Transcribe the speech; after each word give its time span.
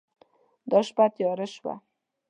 دا 0.69 0.79
شپه 0.87 1.05
تېره 1.15 1.47
شوه. 1.53 1.73